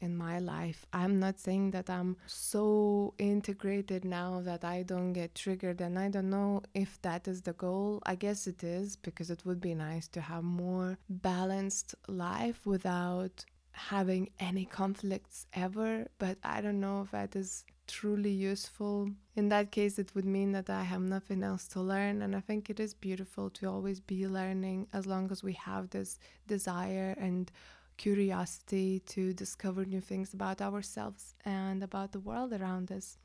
in 0.00 0.16
my 0.16 0.38
life. 0.38 0.86
I'm 0.92 1.18
not 1.18 1.38
saying 1.38 1.70
that 1.72 1.88
I'm 1.88 2.16
so 2.26 3.14
integrated 3.18 4.04
now 4.04 4.40
that 4.44 4.64
I 4.64 4.82
don't 4.82 5.12
get 5.12 5.34
triggered, 5.34 5.80
and 5.80 5.98
I 5.98 6.08
don't 6.08 6.30
know 6.30 6.62
if 6.74 7.00
that 7.02 7.28
is 7.28 7.42
the 7.42 7.52
goal. 7.52 8.02
I 8.04 8.14
guess 8.14 8.46
it 8.46 8.62
is 8.64 8.96
because 8.96 9.30
it 9.30 9.44
would 9.44 9.60
be 9.60 9.74
nice 9.74 10.08
to 10.08 10.20
have 10.20 10.44
more 10.44 10.98
balanced 11.08 11.94
life 12.08 12.66
without 12.66 13.44
having 13.72 14.30
any 14.38 14.64
conflicts 14.64 15.46
ever, 15.52 16.06
but 16.18 16.38
I 16.44 16.60
don't 16.60 16.80
know 16.80 17.02
if 17.02 17.10
that 17.10 17.34
is 17.34 17.64
truly 17.86 18.30
useful. 18.30 19.10
In 19.36 19.48
that 19.48 19.72
case, 19.72 19.98
it 19.98 20.14
would 20.14 20.24
mean 20.24 20.52
that 20.52 20.70
I 20.70 20.84
have 20.84 21.02
nothing 21.02 21.42
else 21.42 21.66
to 21.68 21.80
learn, 21.80 22.22
and 22.22 22.36
I 22.36 22.40
think 22.40 22.70
it 22.70 22.78
is 22.78 22.94
beautiful 22.94 23.50
to 23.50 23.66
always 23.68 24.00
be 24.00 24.26
learning 24.28 24.86
as 24.92 25.06
long 25.06 25.30
as 25.30 25.42
we 25.42 25.54
have 25.54 25.90
this 25.90 26.18
desire 26.46 27.14
and 27.18 27.50
curiosity 27.96 29.00
to 29.06 29.32
discover 29.32 29.84
new 29.84 30.00
things 30.00 30.34
about 30.34 30.60
ourselves 30.60 31.34
and 31.44 31.82
about 31.82 32.12
the 32.12 32.20
world 32.20 32.52
around 32.52 32.90
us. 32.90 33.18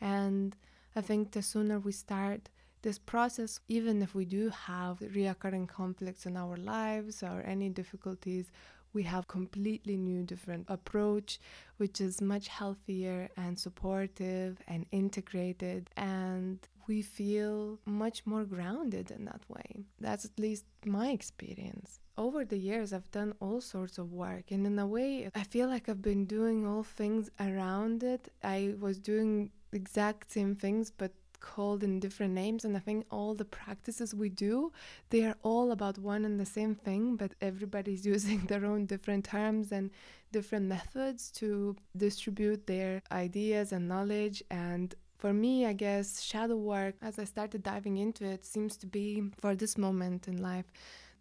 And 0.00 0.56
I 0.94 1.00
think 1.00 1.32
the 1.32 1.42
sooner 1.42 1.78
we 1.78 1.92
start 1.92 2.48
this 2.82 2.98
process, 2.98 3.60
even 3.68 4.02
if 4.02 4.14
we 4.14 4.24
do 4.24 4.50
have 4.50 4.98
reoccurring 5.00 5.68
conflicts 5.68 6.26
in 6.26 6.36
our 6.36 6.56
lives 6.56 7.22
or 7.22 7.42
any 7.46 7.68
difficulties, 7.68 8.50
we 8.96 9.02
have 9.02 9.28
completely 9.28 9.96
new 9.96 10.22
different 10.22 10.64
approach 10.68 11.38
which 11.76 12.00
is 12.00 12.22
much 12.22 12.48
healthier 12.48 13.28
and 13.36 13.58
supportive 13.58 14.56
and 14.66 14.86
integrated 14.90 15.90
and 15.98 16.60
we 16.88 17.02
feel 17.02 17.78
much 17.84 18.24
more 18.24 18.44
grounded 18.44 19.10
in 19.10 19.26
that 19.26 19.42
way 19.48 19.84
that's 20.00 20.24
at 20.24 20.38
least 20.38 20.64
my 20.86 21.10
experience 21.10 22.00
over 22.18 22.44
the 22.44 22.56
years 22.58 22.92
I've 22.92 23.10
done 23.10 23.34
all 23.40 23.60
sorts 23.60 23.98
of 23.98 24.12
work 24.12 24.50
and 24.50 24.66
in 24.66 24.78
a 24.78 24.86
way 24.86 25.30
I 25.34 25.42
feel 25.42 25.68
like 25.68 25.88
I've 25.88 26.02
been 26.02 26.24
doing 26.24 26.66
all 26.66 26.82
things 26.82 27.30
around 27.40 28.02
it. 28.02 28.28
I 28.42 28.74
was 28.78 28.98
doing 28.98 29.50
exact 29.72 30.30
same 30.30 30.54
things 30.54 30.90
but 30.90 31.12
called 31.38 31.84
in 31.84 32.00
different 32.00 32.32
names 32.32 32.64
and 32.64 32.76
I 32.76 32.80
think 32.80 33.04
all 33.10 33.34
the 33.34 33.44
practices 33.44 34.14
we 34.14 34.30
do 34.30 34.72
they 35.10 35.24
are 35.24 35.36
all 35.42 35.70
about 35.70 35.98
one 35.98 36.24
and 36.24 36.40
the 36.40 36.46
same 36.46 36.74
thing 36.74 37.16
but 37.16 37.32
everybody's 37.40 38.06
using 38.14 38.46
their 38.46 38.64
own 38.64 38.86
different 38.86 39.24
terms 39.26 39.70
and 39.70 39.90
different 40.32 40.66
methods 40.66 41.30
to 41.32 41.76
distribute 41.96 42.66
their 42.66 43.02
ideas 43.12 43.72
and 43.72 43.86
knowledge 43.88 44.42
and 44.50 44.94
for 45.18 45.32
me, 45.32 45.64
I 45.64 45.72
guess 45.72 46.20
shadow 46.20 46.56
work, 46.56 46.94
as 47.00 47.18
I 47.18 47.24
started 47.24 47.62
diving 47.62 47.96
into 47.96 48.26
it, 48.26 48.44
seems 48.44 48.76
to 48.76 48.86
be 48.86 49.22
for 49.40 49.54
this 49.54 49.78
moment 49.78 50.28
in 50.28 50.42
life 50.42 50.66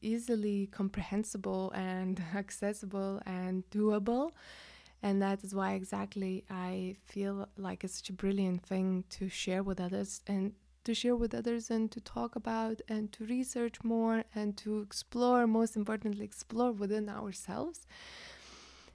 easily 0.05 0.67
comprehensible 0.67 1.71
and 1.71 2.21
accessible 2.35 3.21
and 3.25 3.63
doable. 3.71 4.31
And 5.01 5.21
that 5.21 5.43
is 5.43 5.53
why 5.53 5.73
exactly 5.73 6.45
I 6.49 6.95
feel 7.05 7.47
like 7.57 7.83
it's 7.83 7.97
such 7.97 8.09
a 8.09 8.13
brilliant 8.13 8.63
thing 8.63 9.03
to 9.11 9.29
share 9.29 9.61
with 9.61 9.79
others 9.79 10.21
and 10.25 10.53
to 10.85 10.93
share 10.93 11.15
with 11.15 11.33
others 11.33 11.69
and 11.69 11.91
to 11.91 11.99
talk 11.99 12.35
about 12.35 12.81
and 12.87 13.11
to 13.11 13.25
research 13.25 13.83
more 13.83 14.23
and 14.33 14.55
to 14.57 14.79
explore, 14.79 15.47
most 15.47 15.75
importantly, 15.75 16.23
explore 16.23 16.71
within 16.71 17.09
ourselves. 17.09 17.87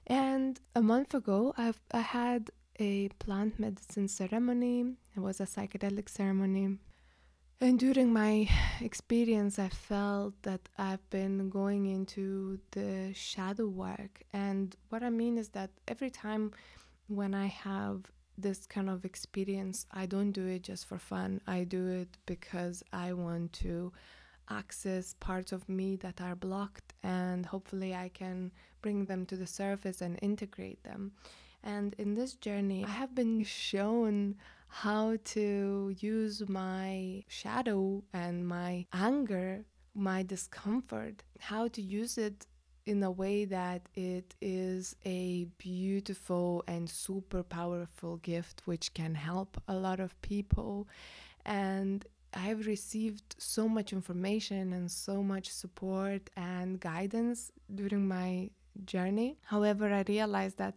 And 0.07 0.59
a 0.75 0.81
month 0.81 1.13
ago, 1.13 1.53
I've, 1.57 1.79
I 1.91 1.99
had 1.99 2.49
a 2.79 3.09
plant 3.19 3.59
medicine 3.59 4.07
ceremony. 4.07 4.95
It 5.15 5.19
was 5.19 5.39
a 5.39 5.45
psychedelic 5.45 6.09
ceremony 6.09 6.77
and 7.61 7.77
during 7.79 8.11
my 8.11 8.49
experience, 8.81 9.59
I 9.59 9.69
felt 9.69 10.33
that 10.41 10.67
I've 10.77 11.07
been 11.11 11.49
going 11.49 11.85
into 11.85 12.59
the 12.71 13.13
shadow 13.13 13.67
work. 13.67 14.23
And 14.33 14.75
what 14.89 15.03
I 15.03 15.09
mean 15.11 15.37
is 15.37 15.49
that 15.49 15.69
every 15.87 16.09
time 16.09 16.51
when 17.07 17.35
I 17.35 17.45
have 17.45 18.11
this 18.37 18.65
kind 18.65 18.89
of 18.89 19.05
experience, 19.05 19.85
I 19.91 20.07
don't 20.07 20.31
do 20.31 20.47
it 20.47 20.63
just 20.63 20.87
for 20.87 20.97
fun. 20.97 21.41
I 21.45 21.63
do 21.63 21.87
it 21.87 22.17
because 22.25 22.83
I 22.91 23.13
want 23.13 23.53
to 23.53 23.91
access 24.49 25.15
parts 25.19 25.51
of 25.51 25.69
me 25.69 25.95
that 25.97 26.19
are 26.19 26.35
blocked 26.35 26.93
and 27.03 27.45
hopefully 27.45 27.93
I 27.93 28.09
can 28.09 28.51
bring 28.81 29.05
them 29.05 29.25
to 29.27 29.37
the 29.37 29.47
surface 29.47 30.01
and 30.01 30.17
integrate 30.21 30.83
them. 30.83 31.11
And 31.63 31.95
in 31.99 32.15
this 32.15 32.33
journey, 32.33 32.83
I 32.83 32.89
have 32.89 33.13
been 33.13 33.43
shown 33.67 34.35
how 34.71 35.17
to 35.25 35.93
use 35.99 36.47
my 36.47 37.23
shadow 37.27 38.01
and 38.13 38.47
my 38.47 38.85
anger, 38.93 39.65
my 39.93 40.23
discomfort, 40.23 41.23
how 41.39 41.67
to 41.67 41.81
use 41.81 42.17
it 42.17 42.47
in 42.85 43.03
a 43.03 43.11
way 43.11 43.43
that 43.43 43.81
it 43.95 44.33
is 44.41 44.95
a 45.05 45.45
beautiful 45.57 46.63
and 46.67 46.89
super 46.89 47.43
powerful 47.43 48.15
gift 48.17 48.61
which 48.65 48.93
can 48.93 49.13
help 49.13 49.61
a 49.67 49.75
lot 49.75 49.99
of 49.99 50.19
people. 50.21 50.87
And 51.45 52.05
I've 52.33 52.65
received 52.65 53.35
so 53.37 53.67
much 53.67 53.91
information 53.91 54.71
and 54.71 54.89
so 54.89 55.21
much 55.21 55.49
support 55.49 56.29
and 56.37 56.79
guidance 56.79 57.51
during 57.75 58.07
my 58.07 58.49
journey. 58.85 59.37
However, 59.43 59.91
I 59.91 60.05
realized 60.07 60.57
that 60.57 60.75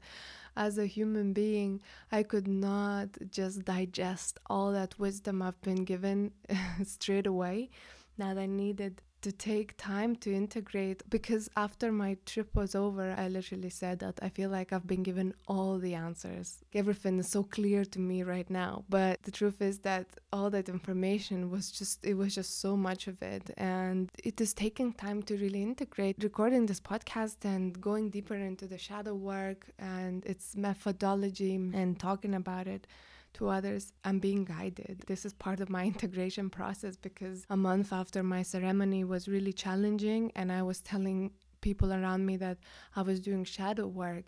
as 0.57 0.79
a 0.79 0.87
human 0.87 1.33
being, 1.33 1.81
I 2.13 2.23
could 2.23 2.47
not 2.49 3.09
just 3.31 3.65
digest 3.65 4.39
all 4.47 4.73
that 4.73 4.99
wisdom 4.99 5.43
I've 5.43 5.61
been 5.63 5.85
given 5.85 6.33
straight 6.85 7.27
away. 7.27 7.71
That 8.19 8.39
I 8.39 8.47
needed 8.47 9.03
to 9.25 9.33
take 9.33 9.75
time 9.79 10.15
to 10.17 10.35
integrate 10.35 11.03
because 11.09 11.49
after 11.57 11.91
my 11.91 12.15
trip 12.27 12.55
was 12.55 12.75
over, 12.75 13.15
I 13.17 13.29
literally 13.29 13.71
said 13.71 14.01
that 14.01 14.19
I 14.21 14.29
feel 14.29 14.51
like 14.51 14.71
I've 14.71 14.87
been 14.87 15.03
given 15.03 15.33
all 15.49 15.79
the 15.79 15.95
answers. 15.95 16.59
Everything 16.75 17.19
is 17.19 17.29
so 17.29 17.43
clear 17.43 17.87
to 17.87 17.99
me 17.99 18.23
right 18.23 18.51
now. 18.51 18.85
But 18.91 19.23
the 19.23 19.31
truth 19.31 19.63
is 19.63 19.79
that 19.79 20.07
all 20.31 20.51
that 20.51 20.69
information 20.69 21.51
was 21.51 21.71
just, 21.71 22.05
it 22.05 22.15
was 22.15 22.35
just 22.35 22.61
so 22.61 22.77
much 22.77 23.07
of 23.07 23.23
it. 23.23 23.51
And 23.57 24.11
it 24.23 24.39
is 24.43 24.53
taking 24.53 24.93
time 24.93 25.23
to 25.23 25.39
really 25.39 25.63
integrate 25.63 26.17
recording 26.23 26.67
this 26.67 26.81
podcast 26.81 27.47
and 27.47 27.81
going 27.81 28.11
deeper 28.11 28.35
into 28.35 28.67
the 28.67 28.77
shadow 28.77 29.15
work 29.15 29.71
and 29.79 30.23
its 30.27 30.55
methodology 30.55 31.55
and 31.55 31.99
talking 31.99 32.35
about 32.35 32.67
it 32.67 32.87
to 33.35 33.49
others, 33.49 33.93
I'm 34.05 34.19
being 34.19 34.45
guided. 34.45 35.05
This 35.07 35.25
is 35.25 35.33
part 35.33 35.61
of 35.61 35.69
my 35.69 35.85
integration 35.95 36.51
process 36.51 36.97
because 36.97 37.47
a 37.51 37.57
month 37.57 37.93
after 37.93 38.23
my 38.23 38.43
ceremony 38.43 39.05
was 39.05 39.29
really 39.29 39.53
challenging, 39.53 40.33
and 40.35 40.51
I 40.51 40.63
was 40.63 40.81
telling 40.81 41.33
people 41.61 41.93
around 41.93 42.27
me 42.27 42.37
that 42.37 42.59
I 42.95 43.03
was 43.03 43.21
doing 43.21 43.45
shadow 43.45 43.87
work 43.87 44.27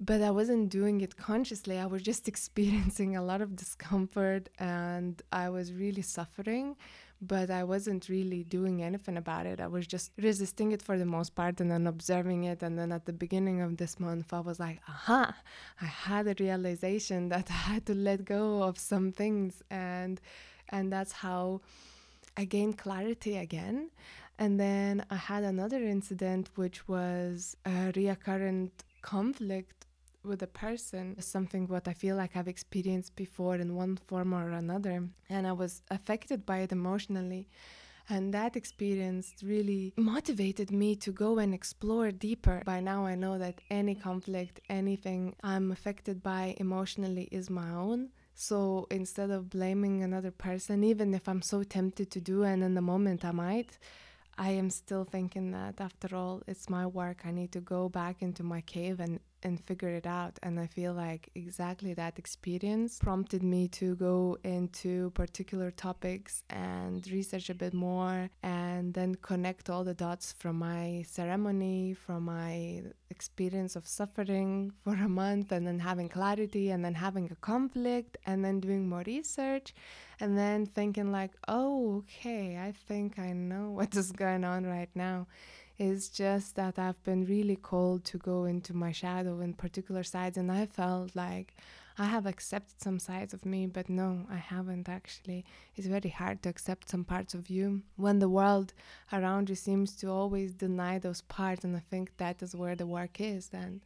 but 0.00 0.22
I 0.22 0.30
wasn't 0.30 0.70
doing 0.70 1.02
it 1.02 1.16
consciously. 1.16 1.78
I 1.78 1.84
was 1.84 2.02
just 2.02 2.26
experiencing 2.32 3.16
a 3.16 3.22
lot 3.22 3.42
of 3.42 3.54
discomfort 3.54 4.48
and 4.58 5.20
I 5.30 5.50
was 5.50 5.72
really 5.72 6.02
suffering 6.02 6.76
but 7.22 7.50
I 7.50 7.64
wasn't 7.64 8.08
really 8.08 8.44
doing 8.44 8.82
anything 8.82 9.16
about 9.16 9.44
it. 9.46 9.60
I 9.60 9.66
was 9.66 9.86
just 9.86 10.10
resisting 10.16 10.72
it 10.72 10.80
for 10.80 10.96
the 10.96 11.04
most 11.04 11.34
part 11.34 11.60
and 11.60 11.70
then 11.70 11.86
observing 11.86 12.44
it. 12.44 12.62
And 12.62 12.78
then 12.78 12.92
at 12.92 13.04
the 13.04 13.12
beginning 13.12 13.60
of 13.60 13.76
this 13.76 14.00
month, 14.00 14.32
I 14.32 14.40
was 14.40 14.58
like, 14.58 14.80
aha, 14.88 15.36
I 15.80 15.84
had 15.84 16.26
a 16.26 16.34
realization 16.40 17.28
that 17.28 17.46
I 17.50 17.54
had 17.72 17.86
to 17.86 17.94
let 17.94 18.24
go 18.24 18.62
of 18.62 18.78
some 18.78 19.12
things. 19.12 19.62
And, 19.70 20.20
and 20.70 20.90
that's 20.90 21.12
how 21.12 21.60
I 22.36 22.44
gained 22.44 22.78
clarity 22.78 23.36
again. 23.36 23.90
And 24.38 24.58
then 24.58 25.04
I 25.10 25.16
had 25.16 25.44
another 25.44 25.82
incident, 25.84 26.48
which 26.54 26.88
was 26.88 27.56
a 27.66 27.92
reoccurrent 27.92 28.70
conflict 29.02 29.86
with 30.22 30.42
a 30.42 30.46
person 30.46 31.14
is 31.18 31.24
something 31.24 31.66
what 31.66 31.88
I 31.88 31.92
feel 31.92 32.16
like 32.16 32.36
I've 32.36 32.48
experienced 32.48 33.16
before 33.16 33.56
in 33.56 33.74
one 33.74 33.96
form 33.96 34.32
or 34.34 34.50
another. 34.50 35.08
And 35.28 35.46
I 35.46 35.52
was 35.52 35.82
affected 35.90 36.44
by 36.44 36.58
it 36.58 36.72
emotionally. 36.72 37.48
And 38.08 38.34
that 38.34 38.56
experience 38.56 39.34
really 39.42 39.92
motivated 39.96 40.72
me 40.72 40.96
to 40.96 41.12
go 41.12 41.38
and 41.38 41.54
explore 41.54 42.10
deeper. 42.10 42.62
By 42.66 42.80
now, 42.80 43.06
I 43.06 43.14
know 43.14 43.38
that 43.38 43.60
any 43.70 43.94
conflict, 43.94 44.60
anything 44.68 45.36
I'm 45.42 45.70
affected 45.70 46.22
by 46.22 46.56
emotionally 46.58 47.28
is 47.30 47.48
my 47.48 47.70
own. 47.70 48.08
So 48.34 48.86
instead 48.90 49.30
of 49.30 49.50
blaming 49.50 50.02
another 50.02 50.30
person, 50.30 50.82
even 50.82 51.14
if 51.14 51.28
I'm 51.28 51.42
so 51.42 51.62
tempted 51.62 52.10
to 52.10 52.20
do, 52.20 52.42
and 52.42 52.64
in 52.64 52.74
the 52.74 52.82
moment 52.82 53.24
I 53.24 53.32
might, 53.32 53.78
I 54.38 54.52
am 54.52 54.70
still 54.70 55.04
thinking 55.04 55.52
that 55.52 55.80
after 55.80 56.16
all, 56.16 56.42
it's 56.46 56.70
my 56.70 56.86
work. 56.86 57.26
I 57.26 57.30
need 57.30 57.52
to 57.52 57.60
go 57.60 57.88
back 57.88 58.22
into 58.22 58.42
my 58.42 58.62
cave 58.62 58.98
and 58.98 59.20
and 59.42 59.64
figure 59.64 59.88
it 59.88 60.06
out. 60.06 60.38
And 60.42 60.58
I 60.58 60.66
feel 60.66 60.92
like 60.92 61.30
exactly 61.34 61.94
that 61.94 62.18
experience 62.18 62.98
prompted 62.98 63.42
me 63.42 63.68
to 63.68 63.96
go 63.96 64.38
into 64.44 65.10
particular 65.10 65.70
topics 65.70 66.42
and 66.50 67.06
research 67.10 67.50
a 67.50 67.54
bit 67.54 67.74
more 67.74 68.30
and 68.42 68.94
then 68.94 69.14
connect 69.16 69.70
all 69.70 69.84
the 69.84 69.94
dots 69.94 70.34
from 70.38 70.58
my 70.58 71.04
ceremony, 71.06 71.94
from 71.94 72.24
my 72.24 72.82
experience 73.10 73.76
of 73.76 73.86
suffering 73.86 74.72
for 74.84 74.94
a 74.94 75.08
month, 75.08 75.52
and 75.52 75.66
then 75.66 75.78
having 75.78 76.08
clarity, 76.08 76.70
and 76.70 76.84
then 76.84 76.94
having 76.94 77.30
a 77.30 77.34
conflict, 77.36 78.16
and 78.26 78.44
then 78.44 78.60
doing 78.60 78.88
more 78.88 79.02
research, 79.06 79.74
and 80.20 80.38
then 80.38 80.66
thinking, 80.66 81.12
like, 81.12 81.32
oh, 81.48 81.98
okay, 81.98 82.58
I 82.58 82.72
think 82.72 83.18
I 83.18 83.32
know 83.32 83.70
what 83.78 83.94
is 83.96 84.12
going 84.12 84.44
on 84.44 84.64
right 84.64 84.90
now. 84.94 85.26
It's 85.82 86.10
just 86.10 86.56
that 86.56 86.78
I've 86.78 87.02
been 87.04 87.24
really 87.24 87.56
called 87.56 88.04
to 88.04 88.18
go 88.18 88.44
into 88.44 88.74
my 88.74 88.92
shadow 88.92 89.40
in 89.40 89.54
particular 89.54 90.02
sides, 90.02 90.36
and 90.36 90.52
I 90.52 90.66
felt 90.66 91.16
like 91.16 91.56
I 91.96 92.04
have 92.04 92.26
accepted 92.26 92.82
some 92.82 92.98
sides 92.98 93.32
of 93.32 93.46
me, 93.46 93.66
but 93.66 93.88
no, 93.88 94.26
I 94.30 94.36
haven't 94.36 94.90
actually. 94.90 95.46
It's 95.74 95.86
very 95.86 96.10
hard 96.10 96.42
to 96.42 96.50
accept 96.50 96.90
some 96.90 97.02
parts 97.02 97.32
of 97.32 97.48
you 97.48 97.80
when 97.96 98.18
the 98.18 98.28
world 98.28 98.74
around 99.10 99.48
you 99.48 99.54
seems 99.54 99.96
to 99.96 100.10
always 100.10 100.52
deny 100.52 100.98
those 100.98 101.22
parts, 101.22 101.64
and 101.64 101.74
I 101.74 101.82
think 101.90 102.14
that 102.18 102.42
is 102.42 102.54
where 102.54 102.76
the 102.76 102.86
work 102.86 103.18
is. 103.18 103.48
And 103.50 103.80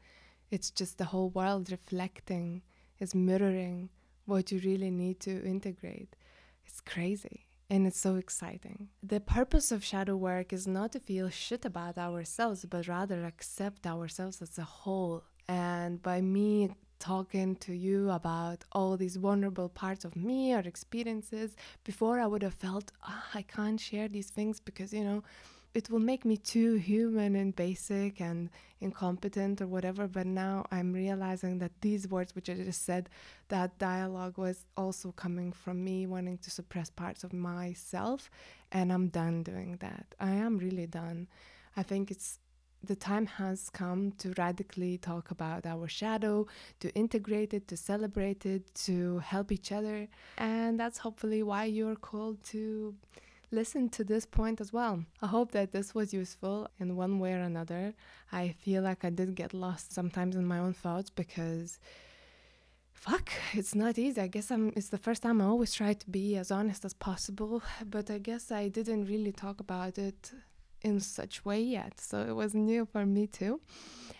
it's 0.51 0.71
just 0.73 0.99
the 0.99 1.05
whole 1.05 1.31
world 1.31 1.71
reflecting, 1.71 2.63
is 2.99 3.15
mirroring 3.15 3.89
what 4.27 4.51
you 4.51 4.59
really 4.65 4.91
need 4.91 5.21
to 5.21 5.45
integrate. 5.45 6.17
It's 6.67 6.81
crazy 6.81 7.47
and 7.71 7.87
it's 7.87 7.99
so 7.99 8.17
exciting. 8.17 8.89
The 9.03 9.21
purpose 9.21 9.73
of 9.73 9.85
shadow 9.85 10.17
work 10.17 10.53
is 10.53 10.67
not 10.67 10.93
to 10.93 11.01
feel 11.01 11.31
shit 11.31 11.65
about 11.65 11.99
ourselves, 11.99 12.65
but 12.65 12.89
rather 12.89 13.25
accept 13.25 13.87
ourselves 13.87 14.43
as 14.43 14.59
a 14.59 14.65
whole. 14.65 15.25
And 15.49 16.03
by 16.03 16.21
me 16.21 16.71
talking 16.99 17.57
to 17.57 17.73
you 17.75 18.11
about 18.11 18.65
all 18.73 18.97
these 18.97 19.17
vulnerable 19.17 19.69
parts 19.69 20.05
of 20.05 20.17
me 20.17 20.55
or 20.55 20.61
experiences, 20.61 21.57
before 21.85 22.19
I 22.21 22.27
would 22.27 22.43
have 22.43 22.55
felt, 22.55 22.93
oh, 23.07 23.25
I 23.35 23.43
can't 23.43 23.81
share 23.81 24.09
these 24.09 24.31
things 24.31 24.61
because, 24.61 24.93
you 24.93 25.05
know, 25.05 25.23
it 25.75 25.91
will 25.91 26.01
make 26.01 26.25
me 26.25 26.37
too 26.37 26.75
human 26.75 27.35
and 27.35 27.55
basic 27.55 28.21
and 28.21 28.49
incompetent 28.81 29.61
or 29.61 29.67
whatever. 29.67 30.07
But 30.07 30.27
now 30.27 30.65
I'm 30.71 30.93
realizing 30.93 31.59
that 31.59 31.73
these 31.81 32.07
words, 32.07 32.35
which 32.37 32.49
I 32.49 32.55
just 32.55 32.85
said, 32.85 33.11
that 33.49 33.79
dialogue 33.79 34.39
was 34.39 34.67
also 34.77 35.11
coming 35.13 35.53
from 35.53 35.85
me 35.85 36.07
wanting 36.07 36.39
to 36.39 36.51
suppress 36.51 36.91
parts 36.91 37.25
of 37.25 37.33
myself. 37.33 38.31
And 38.71 38.93
I'm 38.93 39.09
done 39.09 39.43
doing 39.43 39.77
that. 39.81 40.15
I 40.21 40.31
am 40.31 40.59
really 40.59 40.87
done. 40.87 41.27
I 41.77 41.83
think 41.83 42.13
it's 42.13 42.39
the 42.85 42.95
time 42.95 43.27
has 43.27 43.71
come 43.71 44.13
to 44.19 44.35
radically 44.37 44.99
talk 44.99 45.31
about 45.31 45.65
our 45.65 45.89
shadow, 45.89 46.47
to 46.81 46.95
integrate 46.95 47.55
it, 47.55 47.67
to 47.69 47.77
celebrate 47.77 48.45
it, 48.45 48.75
to 48.75 49.19
help 49.21 49.51
each 49.51 49.73
other. 49.73 50.07
And 50.37 50.79
that's 50.79 50.99
hopefully 50.99 51.43
why 51.43 51.65
you're 51.65 51.97
called 51.97 52.43
to 52.45 52.95
listen 53.55 53.89
to 53.91 54.05
this 54.05 54.27
point 54.27 54.61
as 54.61 54.73
well. 54.73 55.05
I 55.23 55.27
hope 55.27 55.53
that 55.53 55.73
this 55.73 55.95
was 55.95 56.13
useful 56.13 56.69
in 56.79 56.97
one 56.97 57.19
way 57.19 57.33
or 57.33 57.41
another. 57.41 57.95
I 58.33 58.55
feel 58.65 58.83
like 58.83 59.05
I 59.05 59.11
did 59.11 59.35
get 59.35 59.55
lost 59.55 59.93
sometimes 59.93 60.37
in 60.37 60.47
my 60.47 60.59
own 60.59 60.73
thoughts 60.73 61.11
because 61.11 61.79
fuck, 62.93 63.31
it's 63.53 63.75
not 63.75 63.99
easy. 63.99 64.21
I 64.21 64.27
guess 64.29 64.51
I'm 64.51 64.73
it's 64.77 64.89
the 64.89 64.99
first 65.07 65.23
time 65.23 65.41
I 65.41 65.45
always 65.45 65.73
try 65.73 65.93
to 65.93 66.11
be 66.11 66.37
as 66.37 66.51
honest 66.51 66.85
as 66.85 66.95
possible, 66.95 67.63
but 67.85 68.11
I 68.11 68.19
guess 68.19 68.51
I 68.51 68.69
didn't 68.69 69.07
really 69.07 69.33
talk 69.33 69.61
about 69.61 69.99
it 69.99 70.33
in 70.83 71.01
such 71.01 71.45
way 71.45 71.61
yet. 71.61 72.01
So 72.01 72.21
it 72.21 72.35
was 72.35 72.55
new 72.55 72.87
for 72.87 73.05
me 73.07 73.27
too. 73.27 73.61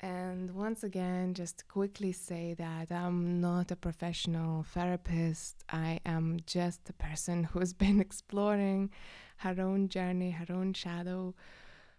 And 0.00 0.50
once 0.50 0.82
again, 0.84 1.32
just 1.32 1.66
quickly 1.66 2.12
say 2.12 2.52
that 2.58 2.92
I'm 2.92 3.40
not 3.40 3.70
a 3.70 3.76
professional 3.76 4.64
therapist. 4.64 5.64
I 5.70 6.00
am 6.04 6.40
just 6.46 6.90
a 6.90 6.92
person 6.92 7.44
who's 7.52 7.72
been 7.72 8.00
exploring 8.00 8.90
her 9.38 9.58
own 9.58 9.88
journey, 9.88 10.32
her 10.32 10.54
own 10.54 10.74
shadow, 10.74 11.34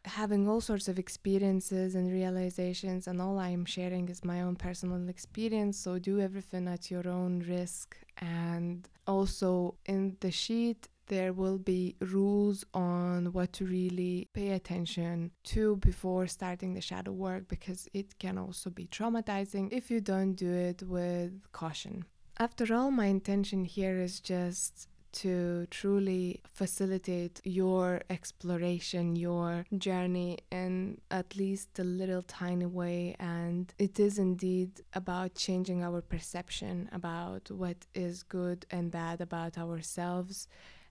having 0.05 0.47
all 0.47 0.61
sorts 0.61 0.87
of 0.87 0.99
experiences 0.99 1.95
and 1.95 2.11
realizations, 2.11 3.07
and 3.07 3.21
all 3.21 3.39
I 3.39 3.49
am 3.49 3.65
sharing 3.65 4.09
is 4.09 4.23
my 4.23 4.41
own 4.41 4.55
personal 4.55 5.09
experience. 5.09 5.77
So 5.77 5.99
do 5.99 6.19
everything 6.19 6.67
at 6.67 6.89
your 6.91 7.07
own 7.07 7.43
risk. 7.47 7.97
And 8.17 8.87
also 9.07 9.75
in 9.85 10.17
the 10.19 10.31
sheet, 10.31 10.87
there 11.07 11.33
will 11.33 11.57
be 11.57 11.95
rules 11.99 12.65
on 12.73 13.31
what 13.33 13.53
to 13.53 13.65
really 13.65 14.27
pay 14.33 14.51
attention 14.51 15.31
to 15.43 15.75
before 15.77 16.25
starting 16.27 16.73
the 16.73 16.81
shadow 16.81 17.11
work 17.11 17.47
because 17.47 17.87
it 17.93 18.17
can 18.17 18.37
also 18.37 18.69
be 18.69 18.87
traumatizing 18.87 19.71
if 19.71 19.91
you 19.91 20.01
don't 20.01 20.33
do 20.33 20.51
it 20.51 20.81
with 20.83 21.51
caution. 21.51 22.05
After 22.37 22.73
all, 22.73 22.91
my 22.91 23.05
intention 23.05 23.65
here 23.65 23.99
is 23.99 24.19
just 24.19 24.87
to 25.15 25.65
truly 25.71 26.41
facilitate 26.51 27.39
your 27.43 28.01
exploration, 28.09 29.15
your 29.15 29.65
journey 29.77 30.39
in 30.51 30.99
at 31.09 31.35
least 31.35 31.79
a 31.79 31.83
little 31.83 32.21
tiny 32.21 32.65
way. 32.65 33.15
And 33.19 33.73
it 33.79 33.99
is 33.99 34.19
indeed 34.19 34.81
about 34.93 35.35
changing 35.35 35.83
our 35.83 36.01
perception 36.01 36.89
about 36.91 37.49
what 37.49 37.77
is 37.95 38.23
good 38.23 38.65
and 38.69 38.91
bad 38.91 39.21
about 39.21 39.57
ourselves. 39.57 40.47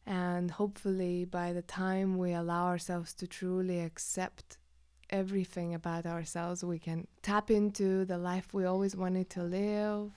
And 0.07 0.51
hopefully, 0.51 1.25
by 1.25 1.53
the 1.53 1.63
time 1.63 2.19
we 2.19 2.33
allow 2.33 2.67
ourselves 2.67 3.15
to 3.15 3.27
truly 3.27 3.81
accept 3.81 4.59
everything 5.11 5.75
about 5.75 6.07
ourselves, 6.07 6.65
we 6.65 6.79
can 6.79 7.07
tap 7.23 7.51
into 7.51 8.05
the 8.05 8.19
life 8.19 8.49
we 8.53 8.65
always 8.65 8.97
wanted 8.97 9.29
to 9.31 9.43
live 9.43 10.11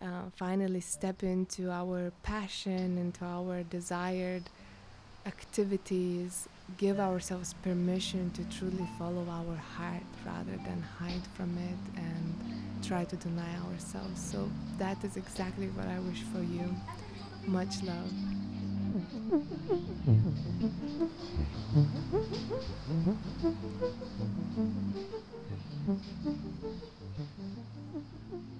uh, 0.00 0.30
finally 0.36 0.80
step 0.80 1.22
into 1.22 1.70
our 1.70 2.12
passion, 2.22 2.98
into 2.98 3.24
our 3.24 3.62
desired 3.62 4.44
activities, 5.26 6.48
give 6.76 7.00
ourselves 7.00 7.54
permission 7.62 8.30
to 8.32 8.44
truly 8.58 8.86
follow 8.98 9.26
our 9.28 9.56
heart 9.56 10.02
rather 10.24 10.56
than 10.64 10.82
hide 10.98 11.26
from 11.34 11.56
it 11.58 12.00
and 12.00 12.84
try 12.84 13.04
to 13.04 13.16
deny 13.16 13.54
ourselves. 13.66 14.20
So, 14.20 14.48
that 14.78 15.02
is 15.04 15.16
exactly 15.16 15.66
what 15.68 15.86
I 15.86 15.98
wish 16.00 16.22
for 16.22 16.42
you. 16.42 16.74
Much 17.46 17.82
love. 17.82 18.12